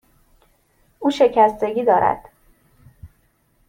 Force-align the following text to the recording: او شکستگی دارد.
او 0.99 1.09
شکستگی 1.11 1.85
دارد. 1.85 2.29